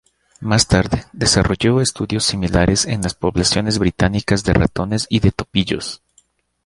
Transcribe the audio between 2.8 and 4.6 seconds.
en las poblaciones británicas de